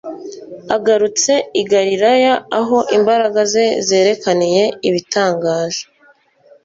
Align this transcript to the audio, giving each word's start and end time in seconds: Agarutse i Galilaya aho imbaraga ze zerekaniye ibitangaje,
Agarutse 0.75 1.33
i 1.61 1.63
Galilaya 1.71 2.33
aho 2.59 2.77
imbaraga 2.97 3.39
ze 3.53 3.65
zerekaniye 3.87 4.63
ibitangaje, 4.87 5.83